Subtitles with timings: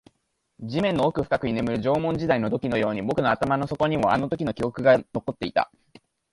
[0.61, 5.71] 地面の奥深くに眠る縄文時代の土器のように、僕の頭の底にもあのときの記憶が残っていた